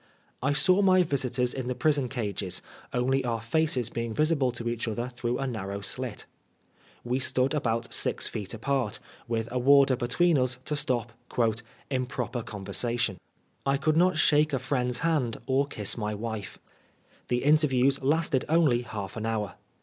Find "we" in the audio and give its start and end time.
7.03-7.19